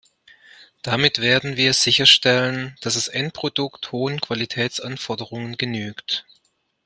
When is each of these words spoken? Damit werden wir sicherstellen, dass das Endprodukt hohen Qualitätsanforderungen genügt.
Damit 0.81 1.19
werden 1.19 1.57
wir 1.57 1.73
sicherstellen, 1.75 2.75
dass 2.81 2.95
das 2.95 3.07
Endprodukt 3.07 3.91
hohen 3.91 4.19
Qualitätsanforderungen 4.19 5.57
genügt. 5.57 6.25